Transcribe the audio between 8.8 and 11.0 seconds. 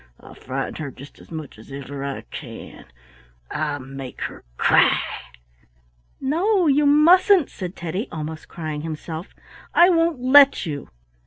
himself. "I won't let you."